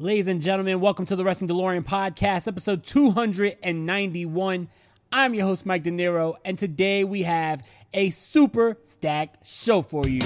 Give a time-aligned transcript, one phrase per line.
[0.00, 4.68] Ladies and gentlemen, welcome to the Wrestling DeLorean podcast, episode 291.
[5.10, 10.06] I'm your host, Mike De Niro, and today we have a super stacked show for
[10.06, 10.20] you.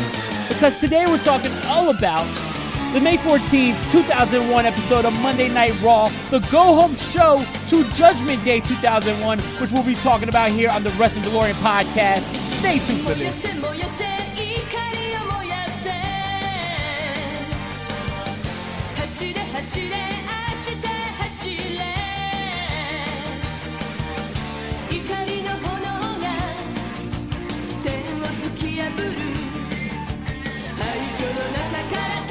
[0.49, 2.27] Because today we're talking all about
[2.93, 8.45] the May 14th, 2001 episode of Monday Night Raw, the go home show to Judgment
[8.45, 12.35] Day 2001, which we'll be talking about here on the Wrestling DeLorean podcast.
[12.51, 14.22] Stay tuned for this.
[19.13, 20.81] 走れ走れ明日
[21.19, 21.53] 走れ
[24.89, 24.97] 怒
[25.27, 25.85] りの炎
[26.19, 26.25] が
[27.85, 29.01] 天を突き破る。
[30.79, 30.81] 廃
[31.19, 31.61] 墟の中
[31.95, 32.22] から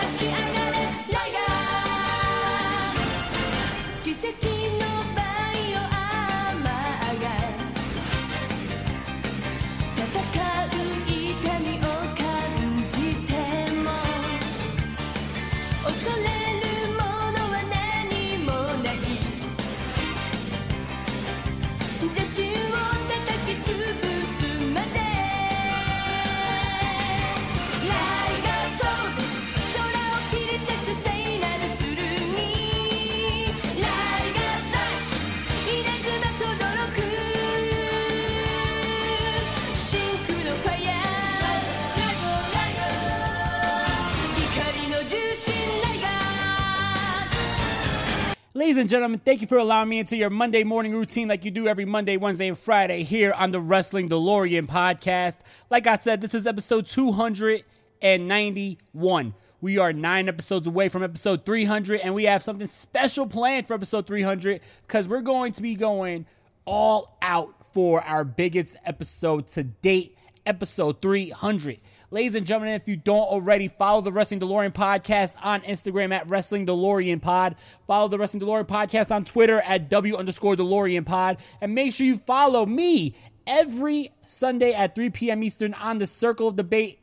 [48.72, 51.52] Ladies and gentlemen, thank you for allowing me into your Monday morning routine like you
[51.52, 55.40] do every Monday, Wednesday, and Friday here on the Wrestling DeLorean podcast.
[55.70, 59.34] Like I said, this is episode 291.
[59.60, 63.74] We are nine episodes away from episode 300, and we have something special planned for
[63.74, 66.26] episode 300 because we're going to be going
[66.64, 71.78] all out for our biggest episode to date, episode 300.
[72.14, 76.30] Ladies and gentlemen, if you don't already, follow the Wrestling DeLorean podcast on Instagram at
[76.30, 77.56] Wrestling DeLorean Pod.
[77.88, 81.38] Follow the Wrestling DeLorean podcast on Twitter at W underscore DeLorean Pod.
[81.62, 83.16] And make sure you follow me
[83.48, 85.42] every Sunday at 3 p.m.
[85.42, 87.00] Eastern on the Circle of Debate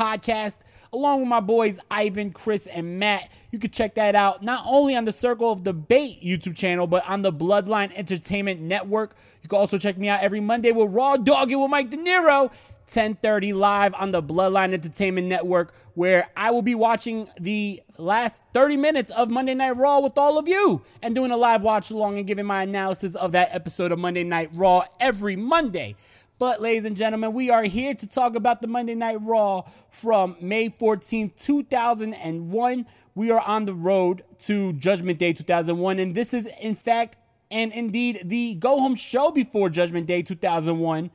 [0.00, 0.58] podcast,
[0.92, 3.30] along with my boys Ivan, Chris, and Matt.
[3.50, 7.08] You can check that out not only on the Circle of Debate YouTube channel, but
[7.08, 9.14] on the Bloodline Entertainment Network.
[9.42, 12.50] You can also check me out every Monday with Raw Dog with Mike De Niro.
[12.90, 18.76] 10:30 live on the Bloodline Entertainment Network, where I will be watching the last 30
[18.76, 22.18] minutes of Monday Night Raw with all of you and doing a live watch along
[22.18, 25.94] and giving my analysis of that episode of Monday Night Raw every Monday.
[26.40, 30.36] But, ladies and gentlemen, we are here to talk about the Monday Night Raw from
[30.40, 32.86] May 14th, 2001.
[33.14, 37.18] We are on the road to Judgment Day 2001, and this is, in fact,
[37.50, 41.10] and indeed the go home show before Judgment Day 2001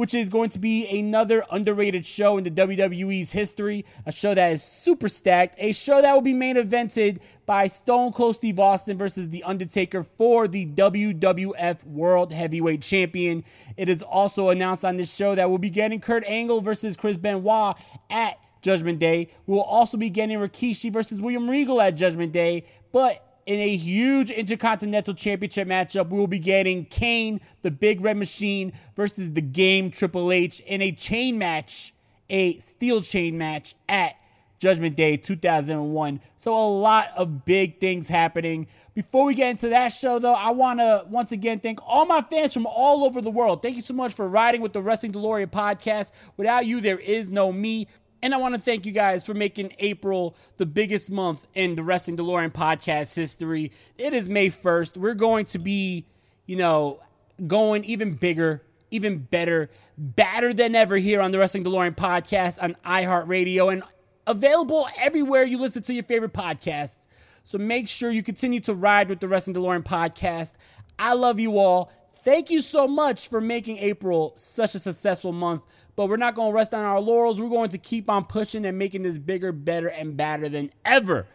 [0.00, 3.84] which is going to be another underrated show in the WWE's history.
[4.06, 5.56] A show that is super stacked.
[5.58, 10.02] A show that will be main evented by Stone Cold Steve Austin versus The Undertaker
[10.02, 13.44] for the WWF World Heavyweight Champion.
[13.76, 17.18] It is also announced on this show that we'll be getting Kurt Angle versus Chris
[17.18, 17.76] Benoit
[18.08, 19.28] at Judgment Day.
[19.44, 22.64] We will also be getting Rikishi versus William Regal at Judgment Day.
[22.90, 28.16] But in a huge Intercontinental Championship matchup, we will be getting Kane, the Big Red
[28.16, 31.94] Machine, versus the Game Triple H in a chain match,
[32.28, 34.14] a steel chain match at
[34.60, 36.20] Judgment Day 2001.
[36.36, 38.66] So a lot of big things happening.
[38.94, 42.20] Before we get into that show, though, I want to once again thank all my
[42.20, 43.62] fans from all over the world.
[43.62, 46.12] Thank you so much for riding with the Wrestling DeLorean podcast.
[46.36, 47.86] Without you, there is no me.
[48.22, 51.82] And I want to thank you guys for making April the biggest month in the
[51.82, 53.72] Wrestling DeLorean podcast history.
[53.96, 54.98] It is May 1st.
[54.98, 56.04] We're going to be,
[56.44, 57.00] you know,
[57.46, 62.74] going even bigger, even better, badder than ever here on the Wrestling DeLorean podcast on
[62.84, 63.82] iHeartRadio and
[64.26, 67.08] available everywhere you listen to your favorite podcasts.
[67.42, 70.56] So make sure you continue to ride with the Wrestling DeLorean podcast.
[70.98, 71.90] I love you all.
[72.22, 75.62] Thank you so much for making April such a successful month.
[76.00, 77.42] But we're not going to rest on our laurels.
[77.42, 81.26] We're going to keep on pushing and making this bigger, better, and badder than ever.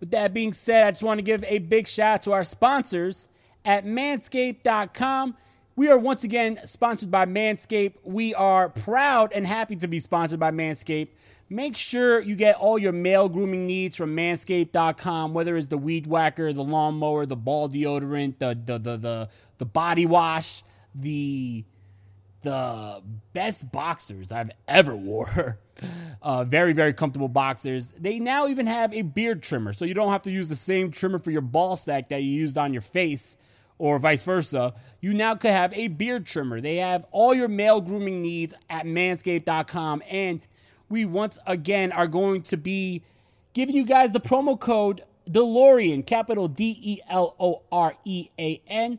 [0.00, 2.42] With that being said, I just want to give a big shout out to our
[2.42, 3.28] sponsors
[3.64, 5.36] at manscaped.com.
[5.76, 7.98] We are once again sponsored by Manscaped.
[8.02, 11.10] We are proud and happy to be sponsored by Manscaped.
[11.48, 16.08] Make sure you get all your male grooming needs from manscaped.com, whether it's the weed
[16.08, 19.28] whacker, the lawnmower, the ball deodorant, the the the the,
[19.58, 21.64] the body wash, the
[22.42, 23.02] the
[23.32, 25.58] best boxers I've ever wore.
[26.20, 27.92] Uh, very, very comfortable boxers.
[27.92, 30.90] They now even have a beard trimmer, so you don't have to use the same
[30.90, 33.36] trimmer for your ball sack that you used on your face
[33.78, 34.74] or vice versa.
[35.00, 36.60] You now could have a beard trimmer.
[36.60, 40.02] They have all your male grooming needs at manscaped.com.
[40.10, 40.40] And
[40.88, 43.02] we once again are going to be
[43.52, 48.60] giving you guys the promo code DeLorean, capital D E L O R E A
[48.66, 48.98] N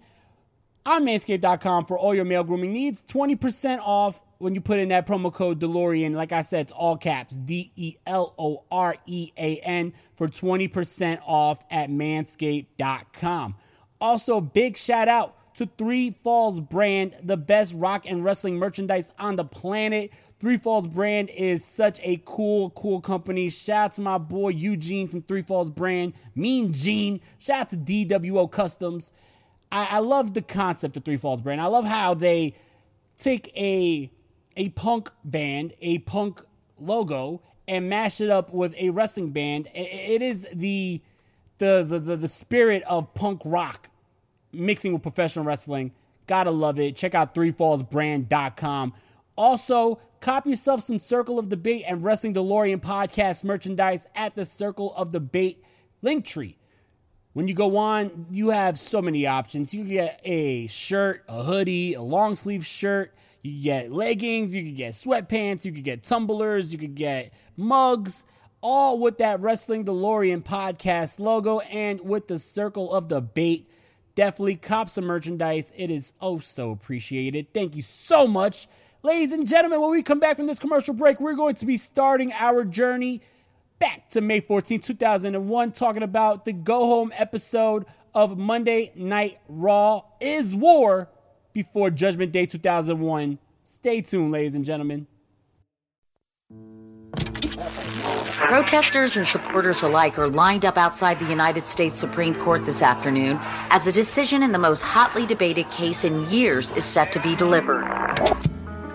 [0.85, 3.03] on manscaped.com for all your male grooming needs.
[3.03, 6.15] 20% off when you put in that promo code DeLorean.
[6.15, 10.27] Like I said, it's all caps D E L O R E A N for
[10.27, 13.55] 20% off at manscaped.com.
[14.01, 19.35] Also, big shout out to Three Falls Brand, the best rock and wrestling merchandise on
[19.35, 20.13] the planet.
[20.39, 23.49] Three Falls Brand is such a cool, cool company.
[23.49, 27.19] Shout out to my boy Eugene from Three Falls Brand, Mean Gene.
[27.39, 29.11] Shout out to DWO Customs.
[29.71, 31.61] I, I love the concept of Three Falls Brand.
[31.61, 32.53] I love how they
[33.17, 34.11] take a
[34.57, 36.41] a punk band, a punk
[36.77, 39.67] logo, and mash it up with a wrestling band.
[39.73, 41.01] It is the
[41.59, 43.89] the the the, the spirit of punk rock
[44.51, 45.91] mixing with professional wrestling.
[46.27, 46.95] Gotta love it.
[46.95, 48.93] Check out threefallsbrand.com.
[49.35, 54.93] Also, cop yourself some Circle of Debate and Wrestling DeLorean podcast merchandise at the Circle
[54.95, 55.63] of Debate
[56.01, 56.58] link tree.
[57.33, 59.71] When you go on, you have so many options.
[59.73, 63.13] You get a shirt, a hoodie, a long sleeve shirt.
[63.43, 64.55] You get leggings.
[64.55, 65.63] You can get sweatpants.
[65.63, 66.73] You can get tumblers.
[66.73, 68.25] You could get mugs.
[68.61, 73.69] All with that Wrestling DeLorean podcast logo and with the Circle of Debate.
[74.15, 75.71] Definitely cop some merchandise.
[75.77, 77.53] It is oh so appreciated.
[77.53, 78.67] Thank you so much.
[79.01, 81.77] Ladies and gentlemen, when we come back from this commercial break, we're going to be
[81.77, 83.21] starting our journey
[83.79, 90.03] back to May 14, 2001, talking about the go home episode of Monday Night Raw
[90.19, 91.09] is War
[91.53, 93.39] before Judgment Day 2001.
[93.63, 95.07] Stay tuned, ladies and gentlemen.
[98.35, 103.37] Protesters and supporters alike are lined up outside the United States Supreme Court this afternoon
[103.69, 107.35] as a decision in the most hotly debated case in years is set to be
[107.35, 108.48] delivered.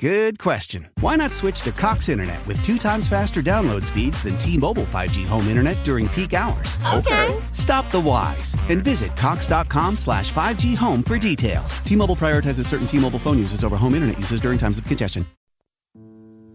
[0.00, 0.88] Good question.
[1.00, 5.26] Why not switch to Cox Internet with two times faster download speeds than T-Mobile 5G
[5.26, 6.78] home internet during peak hours?
[6.94, 7.38] Okay.
[7.52, 11.76] Stop the whys and visit cox.com slash 5G home for details.
[11.84, 15.26] T-Mobile prioritizes certain T-Mobile phone users over home internet users during times of congestion.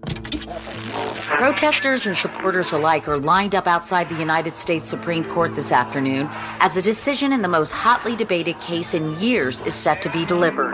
[0.08, 6.30] Protesters and supporters alike are lined up outside the United States Supreme Court this afternoon
[6.62, 10.25] as a decision in the most hotly debated case in years is set to be
[10.25, 10.74] delivered.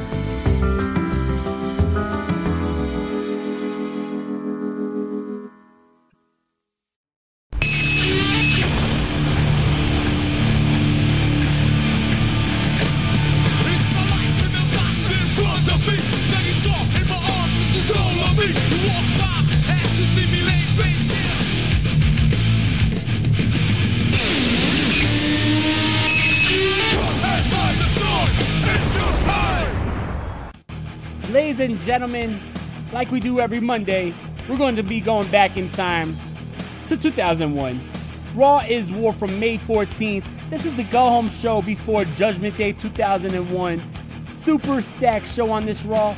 [31.81, 32.39] Gentlemen,
[32.93, 34.13] like we do every Monday,
[34.47, 36.15] we're going to be going back in time
[36.85, 37.81] to 2001.
[38.35, 40.23] Raw is War from May 14th.
[40.49, 43.81] This is the go home show before Judgment Day 2001.
[44.23, 46.15] Super stacked show on this Raw.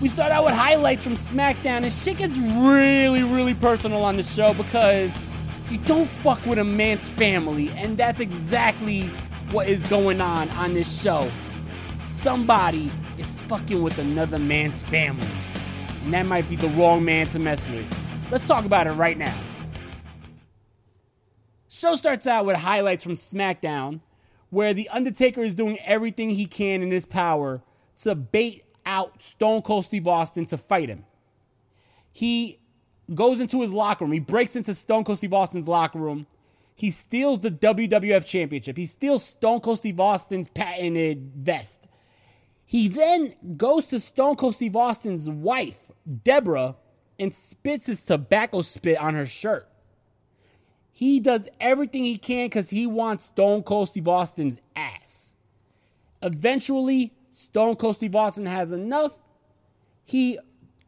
[0.00, 4.22] We start out with highlights from SmackDown, and shit gets really, really personal on the
[4.22, 5.22] show because
[5.70, 9.08] you don't fuck with a man's family, and that's exactly
[9.50, 11.30] what is going on on this show.
[12.04, 15.26] Somebody is fucking with another man's family,
[16.04, 17.86] and that might be the wrong man to mess with.
[18.30, 19.36] Let's talk about it right now.
[21.68, 24.00] Show starts out with highlights from SmackDown,
[24.50, 27.62] where The Undertaker is doing everything he can in his power
[27.96, 31.04] to bait out Stone Cold Steve Austin to fight him.
[32.12, 32.60] He
[33.14, 34.12] goes into his locker room.
[34.12, 36.26] He breaks into Stone Cold Steve Austin's locker room.
[36.74, 38.76] He steals the WWF Championship.
[38.76, 41.86] He steals Stone Cold Steve Austin's patented vest.
[42.66, 45.90] He then goes to Stone Cold Steve Austin's wife,
[46.24, 46.74] Deborah,
[47.18, 49.68] and spits his tobacco spit on her shirt.
[50.92, 55.36] He does everything he can because he wants Stone Cold Steve Austin's ass.
[56.22, 59.22] Eventually, Stone Cold Steve Austin has enough.
[60.04, 60.38] He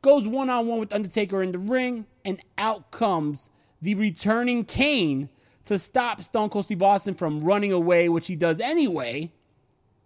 [0.02, 5.28] goes one on one with Undertaker in the ring, and out comes the returning Kane
[5.66, 9.30] to stop Stone Cold Steve Austin from running away, which he does anyway.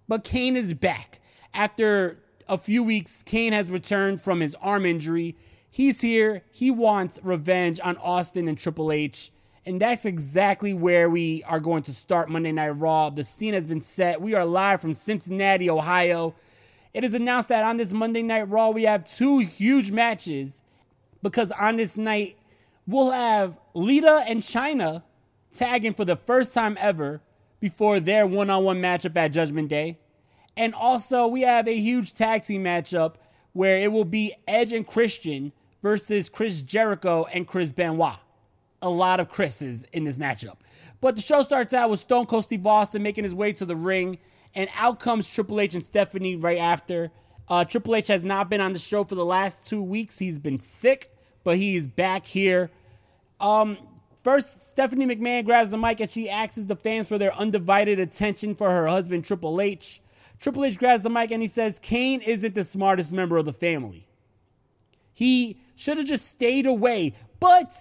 [0.08, 1.20] But Kane is back.
[1.54, 2.18] After
[2.48, 5.36] a few weeks, Kane has returned from his arm injury.
[5.70, 6.42] He's here.
[6.50, 9.30] He wants revenge on Austin and Triple H.
[9.64, 13.10] And that's exactly where we are going to start Monday Night Raw.
[13.10, 14.20] The scene has been set.
[14.20, 16.34] We are live from Cincinnati, Ohio.
[16.92, 20.62] It is announced that on this Monday Night Raw, we have two huge matches
[21.22, 22.36] because on this night,
[22.86, 25.04] we'll have Lita and Chyna
[25.52, 27.20] tagging for the first time ever
[27.60, 29.98] before their one on one matchup at Judgment Day.
[30.56, 33.14] And also, we have a huge tag team matchup
[33.52, 38.16] where it will be Edge and Christian versus Chris Jericho and Chris Benoit.
[38.80, 40.56] A lot of Chris's in this matchup.
[41.00, 43.76] But the show starts out with Stone Cold Steve Austin making his way to the
[43.76, 44.18] ring,
[44.54, 47.10] and out comes Triple H and Stephanie right after.
[47.48, 50.18] Uh, Triple H has not been on the show for the last two weeks.
[50.18, 51.10] He's been sick,
[51.44, 52.70] but he is back here.
[53.40, 53.78] Um,
[54.22, 58.54] first, Stephanie McMahon grabs the mic and she asks the fans for their undivided attention
[58.54, 60.01] for her husband, Triple H.
[60.42, 63.52] Triple H grabs the mic and he says, Kane isn't the smartest member of the
[63.52, 64.08] family.
[65.14, 67.72] He should have just stayed away, but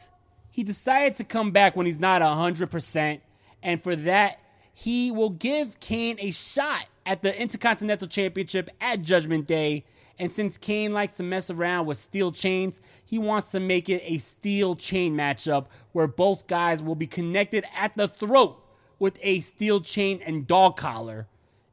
[0.51, 3.22] he decided to come back when he's not 100%.
[3.63, 4.39] And for that,
[4.75, 9.84] he will give Kane a shot at the Intercontinental Championship at Judgment Day.
[10.20, 14.03] And since Kane likes to mess around with steel chains, he wants to make it
[14.06, 18.63] a steel chain matchup where both guys will be connected at the throat
[19.00, 21.27] with a steel chain and dog collar.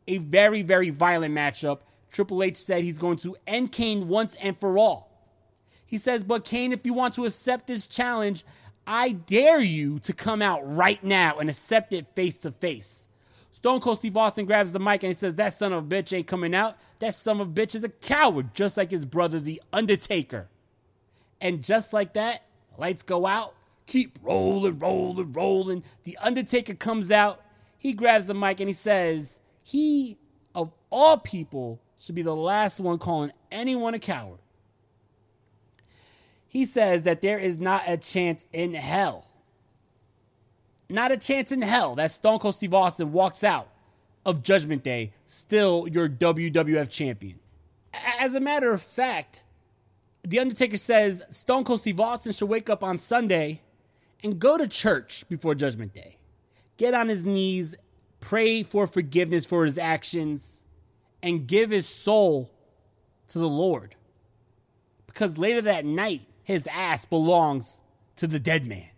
[0.09, 1.81] A very, very violent matchup.
[2.11, 5.09] Triple H said he's going to end Kane once and for all.
[5.87, 8.45] He says, But Kane, if you want to accept this challenge,
[8.87, 13.09] I dare you to come out right now and accept it face to face.
[13.53, 16.17] Stone Cold Steve Austin grabs the mic and he says, That son of a bitch
[16.17, 16.77] ain't coming out.
[17.00, 20.49] That son of a bitch is a coward, just like his brother, The Undertaker.
[21.41, 22.45] And just like that,
[22.79, 23.55] lights go out.
[23.87, 25.85] Keep rolling, rolling, rolling.
[26.05, 27.43] The Undertaker comes out.
[27.79, 30.16] He grabs the mic and he says, He,
[30.54, 34.38] of all people, should be the last one calling anyone a coward.
[36.48, 39.26] He says that there is not a chance in hell.
[40.88, 43.68] Not a chance in hell that Stone Cold Steve Austin walks out
[44.25, 47.38] of Judgment Day still your WWF champion.
[48.18, 49.44] As a matter of fact,
[50.22, 53.60] The Undertaker says Stone Cold Steve Austin should wake up on Sunday
[54.25, 56.16] and go to church before Judgment Day.
[56.78, 57.75] Get on his knees,
[58.20, 60.64] pray for forgiveness for his actions,
[61.22, 62.50] and give his soul
[63.28, 63.94] to the Lord.
[65.06, 67.80] Because later that night, his ass belongs
[68.16, 68.88] to the dead man.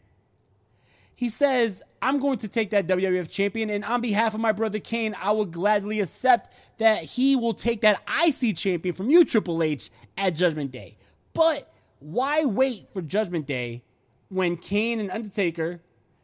[1.14, 4.78] He says, I'm going to take that WWF champion, and on behalf of my brother
[4.78, 9.62] Kane, I will gladly accept that he will take that IC champion from you, Triple
[9.62, 10.96] H, at Judgment Day.
[11.34, 13.82] But why wait for Judgment Day
[14.30, 15.80] when Kane and Undertaker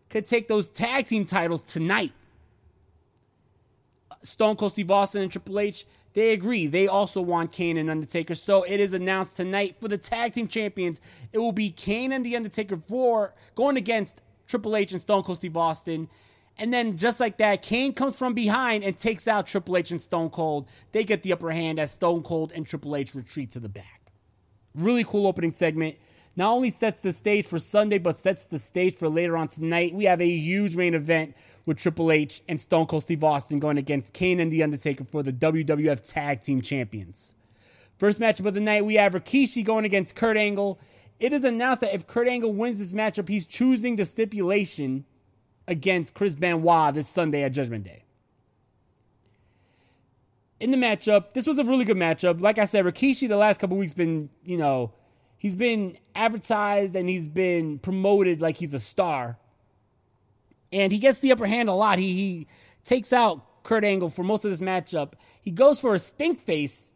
[0.08, 2.12] could take those tag team titles tonight?
[4.26, 6.66] Stone Cold Steve Austin and Triple H, they agree.
[6.66, 8.34] They also want Kane and Undertaker.
[8.34, 11.00] So it is announced tonight for the tag team champions.
[11.32, 15.38] It will be Kane and The Undertaker for going against Triple H and Stone Cold
[15.38, 16.08] Steve Austin.
[16.58, 20.00] And then just like that, Kane comes from behind and takes out Triple H and
[20.00, 20.70] Stone Cold.
[20.92, 24.00] They get the upper hand as Stone Cold and Triple H retreat to the back.
[24.74, 25.98] Really cool opening segment.
[26.34, 29.94] Not only sets the stage for Sunday, but sets the stage for later on tonight.
[29.94, 31.34] We have a huge main event
[31.66, 35.22] with Triple H and Stone Cold Steve Austin going against Kane and The Undertaker for
[35.22, 37.34] the WWF Tag Team Champions.
[37.98, 40.78] First matchup of the night, we have Rikishi going against Kurt Angle.
[41.18, 45.04] It is announced that if Kurt Angle wins this matchup, he's choosing the stipulation
[45.66, 48.04] against Chris Benoit this Sunday at Judgment Day.
[50.60, 52.40] In the matchup, this was a really good matchup.
[52.40, 54.92] Like I said, Rikishi the last couple weeks been, you know,
[55.36, 59.38] he's been advertised and he's been promoted like he's a star.
[60.72, 61.98] And he gets the upper hand a lot.
[61.98, 62.48] He he
[62.84, 65.14] takes out Kurt Angle for most of this matchup.
[65.40, 66.92] He goes for a stink face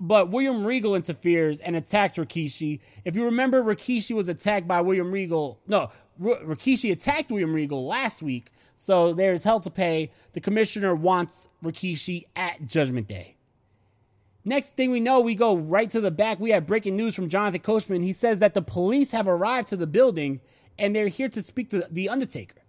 [0.00, 2.80] but William Regal interferes and attacks Rikishi.
[3.04, 5.60] If you remember, Rikishi was attacked by William Regal.
[5.66, 5.90] No,
[6.22, 8.50] R- Rikishi attacked William Regal last week.
[8.76, 10.10] So there's hell to pay.
[10.32, 13.36] The commissioner wants Rikishi at Judgment Day.
[14.44, 16.38] Next thing we know, we go right to the back.
[16.38, 18.02] We have breaking news from Jonathan Coachman.
[18.02, 20.40] He says that the police have arrived to the building
[20.78, 22.63] and they're here to speak to The Undertaker.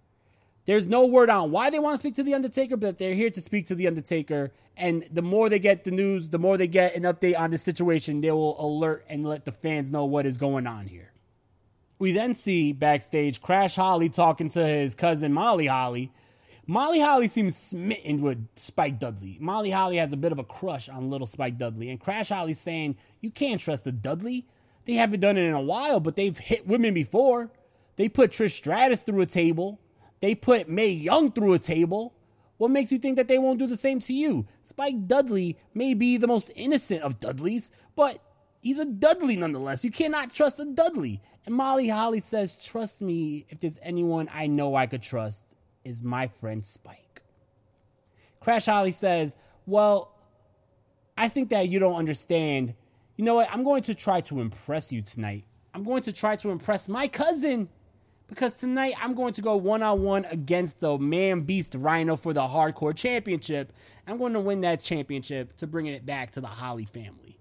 [0.65, 3.29] There's no word on why they want to speak to The Undertaker, but they're here
[3.29, 4.51] to speak to The Undertaker.
[4.75, 7.57] And the more they get the news, the more they get an update on the
[7.57, 11.13] situation, they will alert and let the fans know what is going on here.
[11.99, 16.11] We then see backstage Crash Holly talking to his cousin Molly Holly.
[16.67, 19.37] Molly Holly seems smitten with Spike Dudley.
[19.39, 21.91] Molly Holly has a bit of a crush on little Spike Dudley.
[21.91, 24.47] And Crash Holly's saying, You can't trust the Dudley.
[24.85, 27.51] They haven't done it in a while, but they've hit women before.
[27.97, 29.79] They put Trish Stratus through a table.
[30.25, 32.15] They put Mae Young through a table.
[32.57, 34.47] What makes you think that they won't do the same to you?
[34.63, 38.17] Spike Dudley may be the most innocent of Dudleys, but
[38.63, 39.85] he's a Dudley nonetheless.
[39.85, 41.21] You cannot trust a Dudley.
[41.45, 46.01] And Molly Holly says, Trust me, if there's anyone I know I could trust, is
[46.01, 47.21] my friend Spike.
[48.39, 50.11] Crash Holly says, Well,
[51.15, 52.73] I think that you don't understand.
[53.15, 53.53] You know what?
[53.53, 55.45] I'm going to try to impress you tonight.
[55.75, 57.69] I'm going to try to impress my cousin
[58.27, 62.33] because tonight I'm going to go one on one against the man beast Rhino for
[62.33, 63.71] the hardcore championship.
[64.07, 67.39] I'm going to win that championship to bring it back to the Holly family.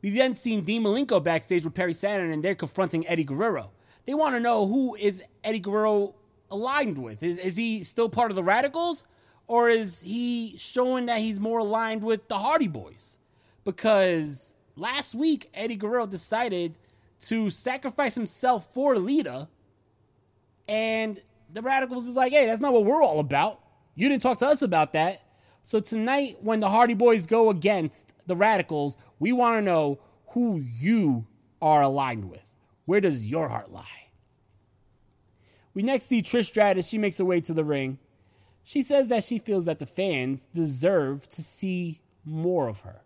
[0.00, 3.72] We've then seen Dean Malenko backstage with Perry Saturn and they're confronting Eddie Guerrero.
[4.04, 6.14] They want to know who is Eddie Guerrero
[6.50, 7.22] aligned with.
[7.22, 9.04] Is, is he still part of the Radicals?
[9.48, 13.18] Or is he showing that he's more aligned with the Hardy Boys?
[13.64, 16.78] Because last week, Eddie Guerrero decided
[17.20, 19.48] to sacrifice himself for Lita.
[20.68, 21.20] And
[21.52, 23.60] the Radicals is like, hey, that's not what we're all about.
[23.94, 25.22] You didn't talk to us about that.
[25.62, 30.60] So tonight, when the Hardy Boys go against the Radicals, we want to know who
[30.60, 31.26] you
[31.60, 32.56] are aligned with.
[32.84, 34.10] Where does your heart lie?
[35.74, 36.88] We next see Trish Stratus.
[36.88, 37.98] She makes her way to the ring.
[38.64, 43.02] She says that she feels that the fans deserve to see more of her.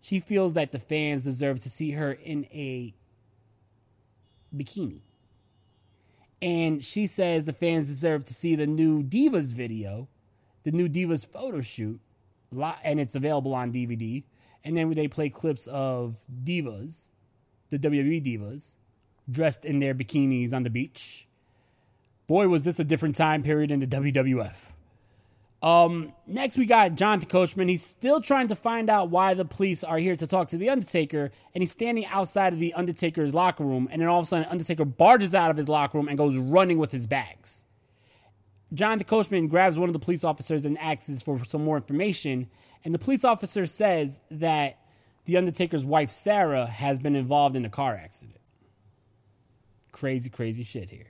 [0.00, 2.94] She feels that the fans deserve to see her in a
[4.54, 5.02] bikini.
[6.42, 10.08] And she says the fans deserve to see the new Divas video,
[10.62, 12.00] the new Divas photo shoot,
[12.84, 14.24] and it's available on DVD.
[14.64, 17.10] And then they play clips of Divas,
[17.70, 18.76] the WWE Divas,
[19.30, 21.26] dressed in their bikinis on the beach.
[22.26, 24.69] Boy, was this a different time period in the WWF.
[25.62, 27.68] Um, next, we got Jonathan Coachman.
[27.68, 30.70] He's still trying to find out why the police are here to talk to The
[30.70, 34.26] Undertaker, and he's standing outside of The Undertaker's locker room, and then all of a
[34.26, 37.66] sudden, Undertaker barges out of his locker room and goes running with his bags.
[38.72, 42.48] Jonathan Coachman grabs one of the police officers and asks for some more information,
[42.84, 44.78] and the police officer says that
[45.26, 48.40] The Undertaker's wife, Sara, has been involved in a car accident.
[49.92, 51.09] Crazy, crazy shit here.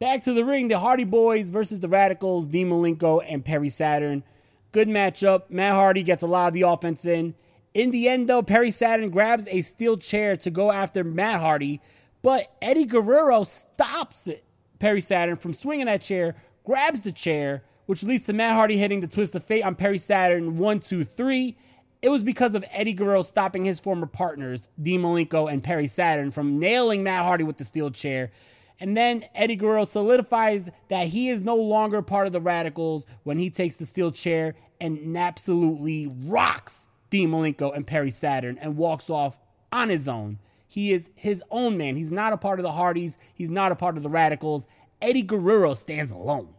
[0.00, 4.24] Back to the ring, the Hardy Boys versus the Radicals, Dean Malenko and Perry Saturn.
[4.72, 5.50] Good matchup.
[5.50, 7.34] Matt Hardy gets a lot of the offense in.
[7.74, 11.80] In the end, though, Perry Saturn grabs a steel chair to go after Matt Hardy,
[12.22, 14.44] but Eddie Guerrero stops it.
[14.80, 19.00] Perry Saturn from swinging that chair, grabs the chair, which leads to Matt Hardy hitting
[19.00, 21.56] the twist of fate on Perry Saturn one, two, three.
[22.02, 26.32] It was because of Eddie Guerrero stopping his former partners, Dean Malenko and Perry Saturn,
[26.32, 28.30] from nailing Matt Hardy with the steel chair.
[28.80, 33.38] And then Eddie Guerrero solidifies that he is no longer part of the Radicals when
[33.38, 39.08] he takes the steel chair and absolutely rocks Dean Malenko and Perry Saturn and walks
[39.08, 39.38] off
[39.72, 40.38] on his own.
[40.66, 41.94] He is his own man.
[41.94, 43.16] He's not a part of the Hardys.
[43.34, 44.66] He's not a part of the Radicals.
[45.00, 46.54] Eddie Guerrero stands alone.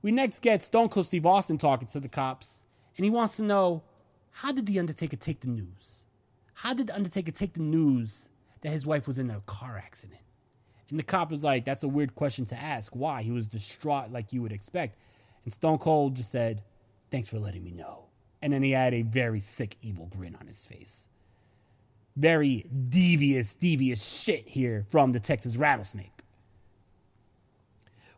[0.00, 3.42] We next get Stone Cold Steve Austin talking to the cops, and he wants to
[3.42, 3.82] know
[4.30, 6.04] how did The Undertaker take the news?
[6.54, 8.30] How did The Undertaker take the news
[8.62, 10.22] that his wife was in a car accident?
[10.92, 12.94] And the cop was like, That's a weird question to ask.
[12.94, 13.22] Why?
[13.22, 14.98] He was distraught like you would expect.
[15.44, 16.62] And Stone Cold just said,
[17.10, 18.08] Thanks for letting me know.
[18.42, 21.08] And then he had a very sick, evil grin on his face.
[22.14, 26.12] Very devious, devious shit here from the Texas Rattlesnake.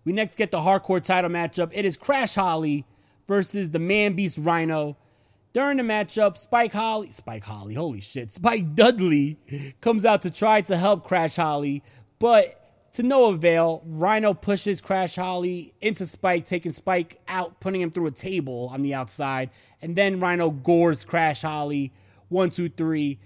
[0.04, 1.70] We next get the hardcore title matchup.
[1.72, 2.86] It is Crash Holly
[3.28, 4.96] versus the Man Beast Rhino.
[5.52, 9.38] During the matchup, Spike Holly, Spike Holly, holy shit, Spike Dudley
[9.80, 11.84] comes out to try to help Crash Holly,
[12.18, 12.60] but
[12.94, 13.82] to no avail.
[13.84, 18.82] Rhino pushes Crash Holly into Spike, taking Spike out, putting him through a table on
[18.82, 19.50] the outside,
[19.82, 21.92] and then Rhino gores Crash Holly.
[22.28, 23.18] One, two, three.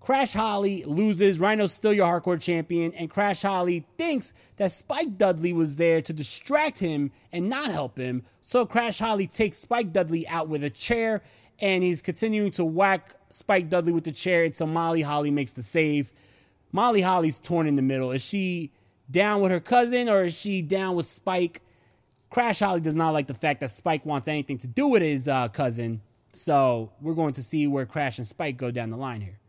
[0.00, 1.38] Crash Holly loses.
[1.38, 6.12] Rhino's still your hardcore champion, and Crash Holly thinks that Spike Dudley was there to
[6.12, 8.22] distract him and not help him.
[8.40, 11.22] So Crash Holly takes Spike Dudley out with a chair,
[11.60, 15.62] and he's continuing to whack Spike Dudley with the chair until Molly Holly makes the
[15.62, 16.14] save.
[16.72, 18.10] Molly Holly's torn in the middle.
[18.10, 18.72] Is she
[19.10, 21.60] down with her cousin or is she down with Spike?
[22.30, 25.26] Crash Holly does not like the fact that Spike wants anything to do with his
[25.26, 26.00] uh, cousin.
[26.32, 29.40] So we're going to see where Crash and Spike go down the line here.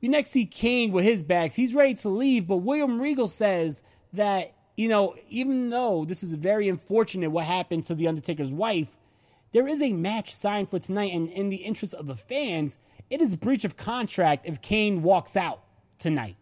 [0.00, 1.54] We next see Kane with his bags.
[1.54, 6.34] He's ready to leave, but William Regal says that, you know, even though this is
[6.34, 8.96] very unfortunate what happened to The Undertaker's wife,
[9.52, 12.78] there is a match signed for tonight, and in the interest of the fans,
[13.10, 15.62] it is breach of contract if Kane walks out
[15.98, 16.36] tonight.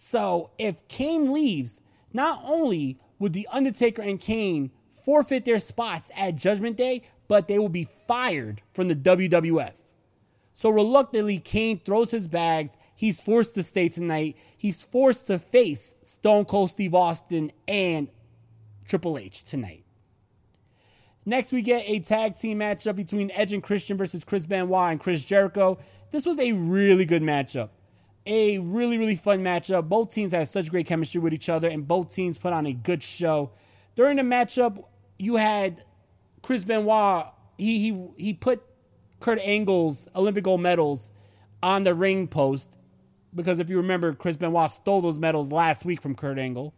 [0.00, 1.82] So if Kane leaves,
[2.12, 7.58] not only would The Undertaker and Kane forfeit their spots at Judgment Day, but they
[7.58, 9.74] will be fired from the WWF.
[10.54, 12.76] So reluctantly, Kane throws his bags.
[12.94, 14.36] He's forced to stay tonight.
[14.56, 18.06] He's forced to face Stone Cold Steve Austin and
[18.86, 19.82] Triple H tonight.
[21.26, 25.00] Next, we get a tag team matchup between Edge and Christian versus Chris Benoit and
[25.00, 25.76] Chris Jericho.
[26.12, 27.70] This was a really good matchup.
[28.30, 29.88] A really, really fun matchup.
[29.88, 32.74] Both teams had such great chemistry with each other, and both teams put on a
[32.74, 33.52] good show.
[33.94, 34.84] During the matchup,
[35.18, 35.82] you had
[36.42, 37.26] Chris Benoit.
[37.56, 38.62] He he he put
[39.18, 41.10] Kurt Angle's Olympic gold medals
[41.62, 42.78] on the ring post
[43.34, 46.74] because if you remember, Chris Benoit stole those medals last week from Kurt Angle.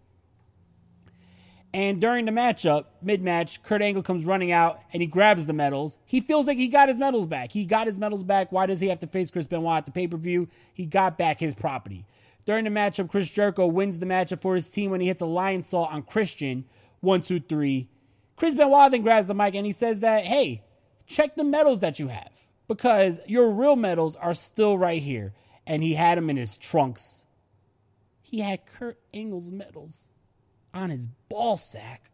[1.73, 5.53] And during the matchup, mid match, Kurt Angle comes running out and he grabs the
[5.53, 5.99] medals.
[6.05, 7.53] He feels like he got his medals back.
[7.53, 8.51] He got his medals back.
[8.51, 10.49] Why does he have to face Chris Benoit at the pay per view?
[10.75, 12.07] He got back his property.
[12.45, 15.27] During the matchup, Chris Jericho wins the matchup for his team when he hits a
[15.27, 16.65] Lionsault on Christian.
[17.01, 17.89] One, two, three.
[18.35, 20.65] Chris Benoit then grabs the mic and he says that, hey,
[21.07, 25.35] check the medals that you have because your real medals are still right here.
[25.67, 27.27] And he had them in his trunks.
[28.23, 30.13] He had Kurt Angle's medals
[30.73, 32.11] on his ball sack,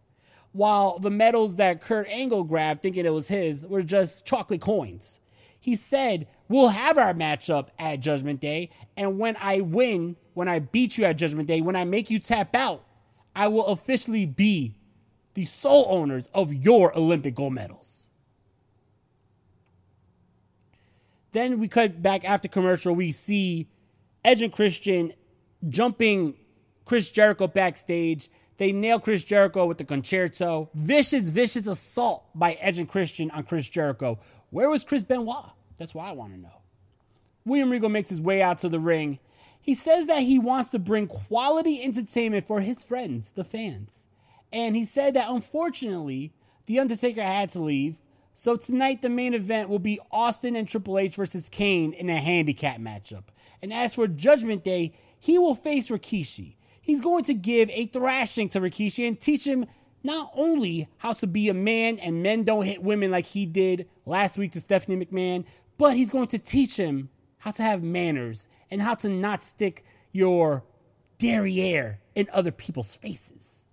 [0.53, 5.21] while the medals that Kurt Angle grabbed, thinking it was his, were just chocolate coins.
[5.59, 10.61] He said, We'll have our matchup at Judgment Day, and when I win, when I
[10.61, 12.85] beat you at Judgment Day, when I make you tap out,
[13.35, 14.75] I will officially be
[15.35, 18.09] the sole owners of your Olympic gold medals.
[21.33, 22.95] Then we cut back after commercial.
[22.95, 23.69] We see
[24.25, 25.13] Edge and Christian
[25.69, 26.35] jumping
[26.87, 28.31] Chris Jericho backstage.
[28.59, 30.69] They nail Chris Jericho with the Con-Chair-To.
[30.75, 34.19] Vicious, vicious assault by Edge and Christian on Chris Jericho.
[34.51, 35.51] Where was Chris Benoit?
[35.77, 36.63] That's what I want to know.
[37.45, 39.19] William Regal makes his way out to the ring.
[39.61, 44.07] He says that he wants to bring quality entertainment for his friends, the fans.
[44.53, 46.33] And he said that unfortunately,
[46.67, 47.97] The Undertaker had to leave.
[48.33, 52.17] So tonight, the main event will be Austin and Triple H versus Kane in a
[52.17, 53.25] handicap matchup.
[53.63, 56.57] And as for Judgment Day, he will face Rikishi.
[56.87, 59.67] He's going to give a thrashing to Rikishi and teach him
[60.05, 63.89] not only how to be a man and men don't hit women like he did
[64.05, 65.45] last week to Stephanie McMahon,
[65.79, 69.85] but he's going to teach him how to have manners and how to not stick
[70.13, 70.63] your
[71.19, 73.66] derriere in other people's faces.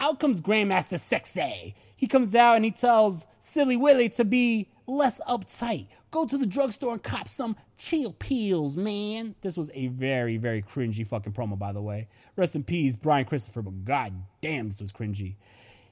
[0.00, 1.74] Out comes Grandmaster Sexay.
[1.96, 5.88] He comes out and he tells Silly Willy to be less uptight.
[6.10, 9.34] Go to the drugstore and cop some chill pills, man.
[9.40, 12.08] This was a very, very cringy fucking promo, by the way.
[12.36, 15.36] Rest in peace, Brian Christopher, but god damn, this was cringy.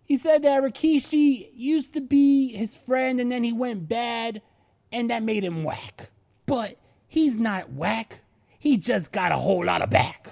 [0.05, 4.43] He said that Rikishi used to be his friend and then he went bad
[4.91, 6.11] and that made him whack.
[6.47, 6.77] But
[7.09, 8.23] he's not whack.
[8.59, 10.29] He just got a whole lot of back.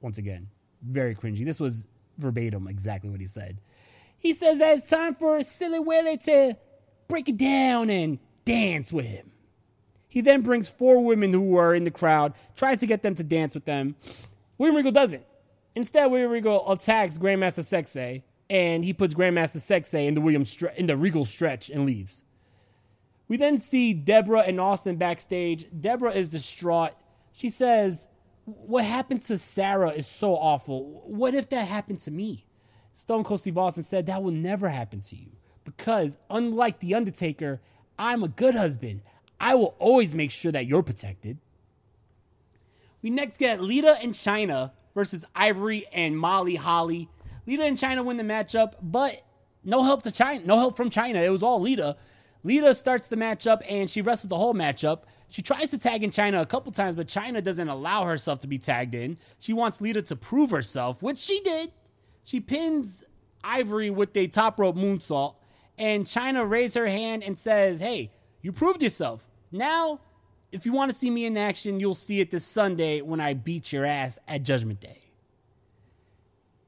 [0.00, 0.48] Once again,
[0.82, 1.44] very cringy.
[1.44, 1.86] This was
[2.22, 3.60] verbatim exactly what he said.
[4.16, 6.56] He says that it's time for Silly Willy to
[7.08, 9.32] break it down and dance with him.
[10.08, 13.24] He then brings four women who are in the crowd, tries to get them to
[13.24, 13.96] dance with them.
[14.58, 15.24] William Regal doesn't.
[15.74, 20.76] Instead, William Regal attacks Grandmaster Sexay, and he puts Grandmaster Sexay in the William stre-
[20.76, 22.24] in the Regal stretch and leaves.
[23.26, 25.64] We then see Deborah and Austin backstage.
[25.80, 26.92] Deborah is distraught.
[27.32, 28.06] She says,
[28.44, 31.04] What happened to Sara is so awful.
[31.06, 32.44] What if that happened to me?
[32.92, 35.32] Stone Cold Steve Austin said, That will never happen to you.
[35.64, 37.60] Because unlike The Undertaker,
[37.98, 39.02] I'm a good husband.
[39.38, 41.38] I will always make sure that you're protected.
[43.00, 47.08] We next get Lita and Chyna versus Ivory and Molly Holly.
[47.46, 49.22] Lita and Chyna win the matchup, but
[49.64, 51.24] no help to Chyna, no help from Chyna.
[51.24, 51.96] It was all Lita.
[52.44, 55.02] Lita starts the matchup and she wrestles the whole matchup.
[55.32, 58.46] She tries to tag in Chyna a couple times, but Chyna doesn't allow herself to
[58.46, 59.16] be tagged in.
[59.38, 61.72] She wants Lita to prove herself, which she did.
[62.22, 63.02] She pins
[63.42, 65.36] Ivory with a top rope moonsault,
[65.78, 68.10] and Chyna raises her hand and says, Hey,
[68.42, 69.26] you proved yourself.
[69.50, 70.00] Now,
[70.52, 73.32] if you want to see me in action, you'll see it this Sunday when I
[73.32, 74.98] beat your ass at Judgment Day.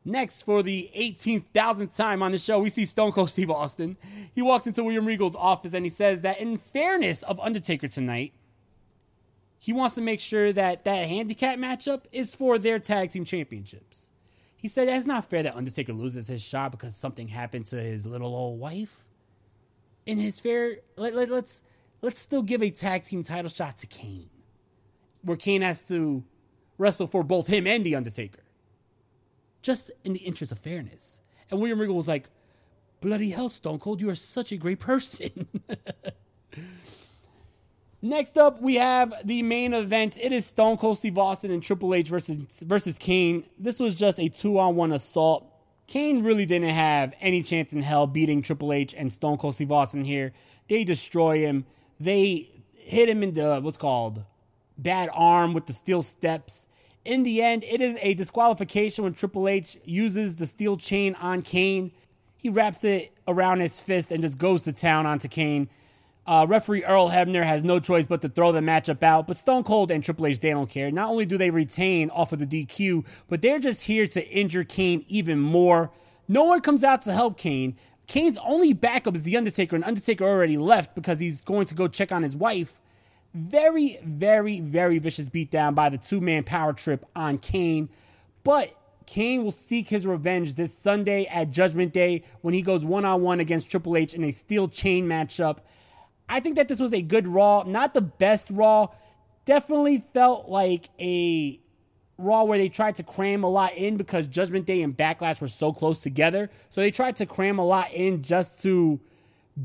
[0.06, 3.98] Next, for the 18,000th time on the show, we see Stone Cold Steve Austin.
[4.34, 8.32] He walks into William Regal's office and he says that, in fairness of Undertaker tonight,
[9.64, 14.12] he wants to make sure that that handicap matchup is for their tag team championships.
[14.58, 18.06] He said that's not fair that Undertaker loses his shot because something happened to his
[18.06, 19.08] little old wife.
[20.04, 21.62] In his fair, let, let, let's
[22.02, 24.28] let's still give a tag team title shot to Kane,
[25.22, 26.22] where Kane has to
[26.76, 28.42] wrestle for both him and the Undertaker
[29.62, 31.22] just in the interest of fairness.
[31.50, 32.28] And William Regal was like,
[33.00, 35.48] bloody hell, Stone Cold, you are such a great person.
[38.04, 40.18] Next up, we have the main event.
[40.20, 43.46] It is Stone Cold Steve Austin and Triple H versus, versus Kane.
[43.58, 45.50] This was just a two on one assault.
[45.86, 49.72] Kane really didn't have any chance in hell beating Triple H and Stone Cold Steve
[49.72, 50.34] Austin here.
[50.68, 51.64] They destroy him.
[51.98, 54.22] They hit him in the, what's called,
[54.76, 56.68] bad arm with the steel steps.
[57.06, 61.40] In the end, it is a disqualification when Triple H uses the steel chain on
[61.40, 61.90] Kane.
[62.36, 65.70] He wraps it around his fist and just goes to town onto Kane.
[66.26, 69.64] Uh, referee Earl Hebner has no choice but to throw the matchup out, but Stone
[69.64, 70.90] Cold and Triple H, they don't care.
[70.90, 74.64] Not only do they retain off of the DQ, but they're just here to injure
[74.64, 75.90] Kane even more.
[76.26, 77.76] No one comes out to help Kane.
[78.06, 81.88] Kane's only backup is The Undertaker, and Undertaker already left because he's going to go
[81.88, 82.80] check on his wife.
[83.34, 87.88] Very, very, very vicious beatdown by the two man power trip on Kane.
[88.44, 88.74] But
[89.06, 93.22] Kane will seek his revenge this Sunday at Judgment Day when he goes one on
[93.22, 95.58] one against Triple H in a steel chain matchup.
[96.28, 98.88] I think that this was a good Raw, not the best Raw.
[99.44, 101.60] definitely felt like a
[102.16, 105.48] Raw where they tried to cram a lot in because Judgment Day and Backlash were
[105.48, 106.48] so close together.
[106.70, 109.00] So they tried to cram a lot in just to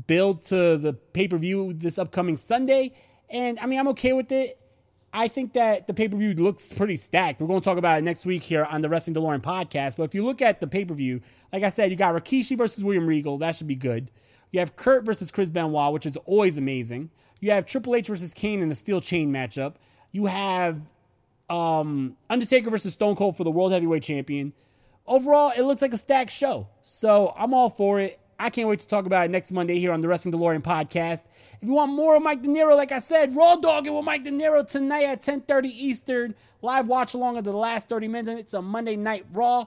[0.06, 2.92] build to the pay per view this upcoming Sunday.
[3.28, 4.58] And I mean, I'm okay with it.
[5.12, 7.40] I think that the pay per view looks pretty stacked.
[7.40, 9.96] We're going to talk about it next week here on the Wrestling DeLorean podcast.
[9.96, 11.20] But if you look at the pay per view,
[11.52, 13.38] like I said, you got Rikishi versus William Regal.
[13.38, 14.10] That should be good.
[14.50, 17.10] You have Kurt versus Chris Benoit, which is always amazing.
[17.40, 19.74] You have Triple H versus Kane in a steel chain matchup.
[20.12, 20.80] You have
[21.48, 24.52] um, Undertaker versus Stone Cold for the World Heavyweight Champion.
[25.06, 26.68] Overall, it looks like a stacked show.
[26.82, 28.18] So I'm all for it.
[28.38, 31.24] I can't wait to talk about it next Monday here on the Wrestling DeLorean podcast.
[31.60, 34.24] If you want more of Mike De Niro, like I said, Raw Dogging with Mike
[34.24, 36.34] De Niro tonight at 10:30 Eastern.
[36.62, 39.66] Live watch along of the last 30 minutes of Monday Night Raw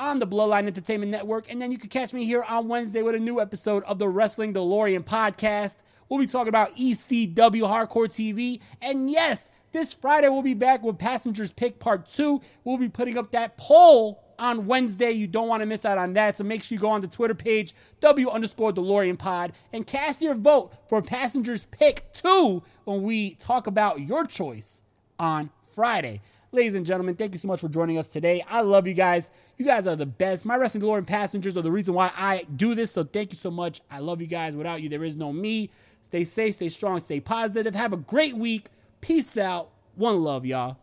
[0.00, 1.52] on the Bloodline Entertainment Network.
[1.52, 4.08] And then you can catch me here on Wednesday with a new episode of the
[4.08, 5.82] Wrestling DeLorean podcast.
[6.08, 8.62] We'll be talking about ECW Hardcore TV.
[8.80, 12.40] And yes, this Friday we'll be back with Passengers Pick Part 2.
[12.64, 15.10] We'll be putting up that poll on Wednesday.
[15.10, 16.34] You don't want to miss out on that.
[16.38, 20.22] So make sure you go on the Twitter page, W underscore DeLorean Pod, and cast
[20.22, 24.82] your vote for Passengers Pick 2 when we talk about your choice
[25.18, 26.22] on Friday.
[26.52, 28.44] Ladies and gentlemen, thank you so much for joining us today.
[28.50, 29.30] I love you guys.
[29.56, 30.44] You guys are the best.
[30.44, 32.90] My Wrestling DeLorean passengers are the reason why I do this.
[32.90, 33.80] So thank you so much.
[33.88, 34.56] I love you guys.
[34.56, 35.70] Without you, there is no me.
[36.02, 37.76] Stay safe, stay strong, stay positive.
[37.76, 38.66] Have a great week.
[39.00, 39.70] Peace out.
[39.94, 40.78] One love, y'all.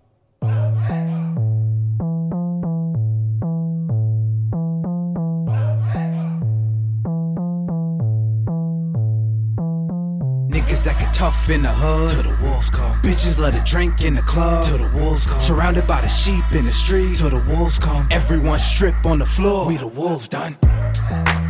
[10.88, 12.10] Niggas acting tough in the hood.
[12.10, 13.02] Till the wolves come.
[13.02, 14.66] Bitches let a drink in the club.
[14.66, 15.40] Till the wolves come.
[15.40, 17.16] Surrounded by the sheep in the street.
[17.16, 18.08] Till the wolves come.
[18.12, 19.68] Everyone strip on the floor.
[19.68, 20.58] We the wolves done.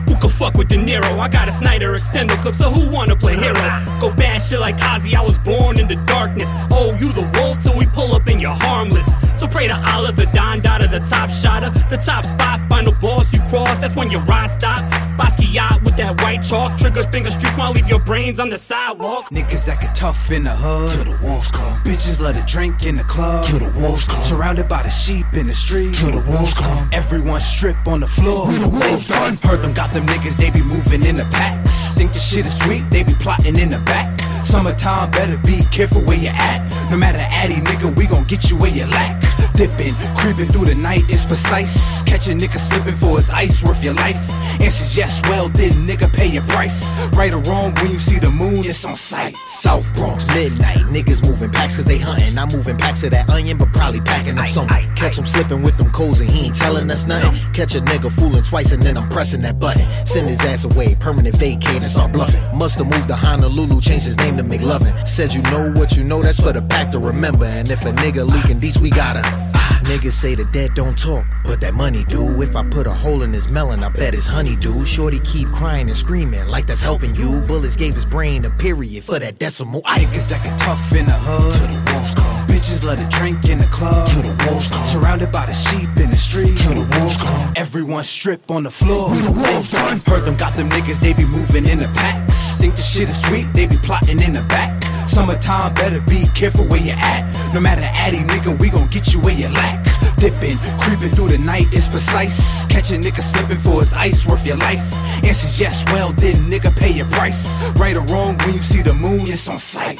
[0.07, 1.19] Who could fuck with De Niro?
[1.19, 3.53] I got a Snyder extender clip, so who wanna play hero?
[3.99, 6.51] Go bad shit like Ozzy, I was born in the darkness.
[6.71, 9.13] Oh, you the wolf till we pull up and you're harmless.
[9.47, 13.31] So pray to Allah, the Don Dada, the top shotter, the top spot, final boss
[13.31, 14.83] you cross, that's when your ride stop.
[15.17, 19.29] Basquiat with that white chalk, triggers finger streaks, while leave your brains on the sidewalk.
[19.29, 20.89] Niggas acting tough in the hood.
[20.89, 21.81] Till the wolves come.
[21.83, 23.45] Bitches let a drink in the club.
[23.45, 24.21] Till the wolves come.
[24.21, 25.93] Surrounded by the sheep in the street.
[25.93, 26.89] Till the wolves come.
[26.91, 28.47] Everyone strip on the floor.
[28.47, 29.37] We the wolves done.
[29.37, 31.93] Heard them got them niggas, they be moving in the packs.
[31.93, 34.26] Think the shit is sweet, they be plotting in the back.
[34.47, 36.89] Summertime, better be careful where you at.
[36.89, 39.21] No matter addy, nigga, we gon' get you where you lack.
[39.57, 42.03] Dipping, creeping through the night is precise.
[42.03, 44.15] Catch a nigga slipping for his ice, worth your life.
[44.61, 46.85] Answers yes, well, did nigga pay your price?
[47.13, 49.35] Right or wrong, when you see the moon, it's on sight.
[49.45, 50.77] South Bronx, midnight.
[50.93, 52.37] Niggas moving packs cause they hunting.
[52.37, 54.77] I'm moving packs of that onion, but probably packing up something.
[54.93, 57.33] Catch him slipping with them codes and he ain't telling us nothing.
[57.53, 59.87] Catch a nigga fooling twice and then I'm pressing that button.
[60.05, 62.41] Send his ass away, permanent vacate and start bluffing.
[62.55, 65.07] Must have moved to Honolulu, changed his name to McLovin.
[65.07, 67.45] Said you know what you know, that's for the pack to remember.
[67.45, 69.46] And if a nigga leaking these, we gotta.
[69.87, 72.41] Niggas say the dead don't talk, but that money do.
[72.41, 74.83] If I put a hole in his melon, I bet his honey do.
[74.83, 77.39] Shorty keep crying and screaming like that's helping you.
[77.47, 79.81] Bullets gave his brain a period for that decimal.
[79.85, 81.53] I Niggas acting tough in the hood.
[81.53, 82.47] Till the wolves come.
[82.47, 84.05] Bitches let a drink in the club.
[84.09, 84.85] To the wolves come.
[84.85, 86.57] Surrounded by the sheep in the street.
[86.57, 87.53] To the wolves come.
[87.55, 89.09] Everyone strip on the floor.
[89.09, 90.01] We the wolves done.
[90.05, 92.55] Heard them got them niggas, they be moving in the packs.
[92.55, 94.83] Think the shit is sweet, they be plotting in the back.
[95.07, 97.53] Summertime, better be careful where you at.
[97.53, 99.83] No matter addy, nigga, we gon' get you where you lack.
[100.17, 102.65] Dipping, creeping through the night is precise.
[102.65, 104.81] Catch a nigga slipping for his ice, worth your life.
[105.23, 107.69] Answer yes, well, did nigga pay your price?
[107.75, 109.99] Right or wrong, when you see the moon, it's on sight.